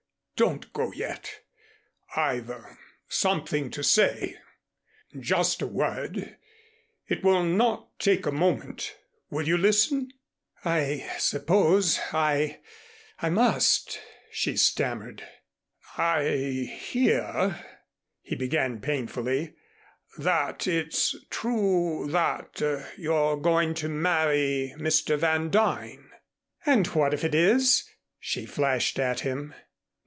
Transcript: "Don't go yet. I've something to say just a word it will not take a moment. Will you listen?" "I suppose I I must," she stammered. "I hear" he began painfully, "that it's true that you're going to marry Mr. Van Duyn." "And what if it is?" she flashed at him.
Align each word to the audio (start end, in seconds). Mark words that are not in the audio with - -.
"Don't 0.37 0.73
go 0.73 0.91
yet. 0.91 1.41
I've 2.15 2.51
something 3.07 3.69
to 3.69 3.83
say 3.83 4.39
just 5.19 5.61
a 5.61 5.67
word 5.67 6.35
it 7.07 7.23
will 7.23 7.43
not 7.43 7.99
take 7.99 8.25
a 8.25 8.31
moment. 8.31 8.97
Will 9.29 9.47
you 9.47 9.55
listen?" 9.55 10.11
"I 10.65 11.07
suppose 11.19 11.99
I 12.11 12.59
I 13.19 13.29
must," 13.29 13.99
she 14.31 14.57
stammered. 14.57 15.23
"I 15.95 16.23
hear" 16.27 17.63
he 18.23 18.35
began 18.35 18.81
painfully, 18.81 19.53
"that 20.17 20.65
it's 20.65 21.15
true 21.29 22.07
that 22.09 22.59
you're 22.97 23.37
going 23.37 23.75
to 23.75 23.89
marry 23.89 24.73
Mr. 24.79 25.19
Van 25.19 25.51
Duyn." 25.51 26.09
"And 26.65 26.87
what 26.87 27.13
if 27.13 27.23
it 27.23 27.35
is?" 27.35 27.87
she 28.19 28.47
flashed 28.47 28.97
at 28.97 29.19
him. 29.19 29.53